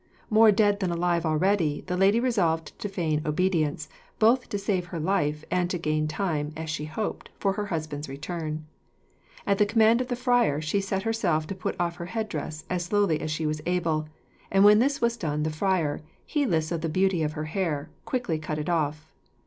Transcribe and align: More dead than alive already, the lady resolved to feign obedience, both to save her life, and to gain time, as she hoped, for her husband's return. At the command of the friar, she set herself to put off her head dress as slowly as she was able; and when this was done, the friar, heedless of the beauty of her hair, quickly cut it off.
More 0.31 0.51
dead 0.51 0.79
than 0.79 0.89
alive 0.89 1.27
already, 1.27 1.81
the 1.85 1.95
lady 1.95 2.19
resolved 2.19 2.73
to 2.79 2.89
feign 2.89 3.21
obedience, 3.23 3.87
both 4.17 4.49
to 4.49 4.57
save 4.57 4.87
her 4.87 4.99
life, 4.99 5.45
and 5.51 5.69
to 5.69 5.77
gain 5.77 6.07
time, 6.07 6.53
as 6.57 6.71
she 6.71 6.85
hoped, 6.85 7.29
for 7.37 7.53
her 7.53 7.67
husband's 7.67 8.09
return. 8.09 8.65
At 9.45 9.59
the 9.59 9.65
command 9.67 10.01
of 10.01 10.07
the 10.07 10.15
friar, 10.15 10.59
she 10.59 10.81
set 10.81 11.03
herself 11.03 11.45
to 11.45 11.53
put 11.53 11.75
off 11.79 11.97
her 11.97 12.07
head 12.07 12.29
dress 12.29 12.65
as 12.67 12.83
slowly 12.83 13.21
as 13.21 13.29
she 13.29 13.45
was 13.45 13.61
able; 13.67 14.09
and 14.49 14.63
when 14.65 14.79
this 14.79 15.01
was 15.01 15.17
done, 15.17 15.43
the 15.43 15.51
friar, 15.51 16.01
heedless 16.25 16.71
of 16.71 16.81
the 16.81 16.89
beauty 16.89 17.21
of 17.21 17.33
her 17.33 17.45
hair, 17.45 17.91
quickly 18.03 18.39
cut 18.39 18.57
it 18.57 18.69
off. 18.69 19.07